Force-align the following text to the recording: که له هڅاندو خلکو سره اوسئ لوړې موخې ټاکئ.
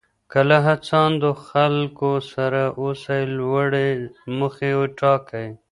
که 0.31 0.39
له 0.49 0.57
هڅاندو 0.67 1.31
خلکو 1.47 2.11
سره 2.33 2.61
اوسئ 2.81 3.23
لوړې 3.37 3.89
موخې 4.37 4.71
ټاکئ. 4.99 5.49